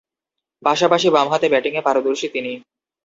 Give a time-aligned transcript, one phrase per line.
[0.63, 2.51] পাশাপাশি বামহাতে ব্যাটিংয়ে পারদর্শী তিনি।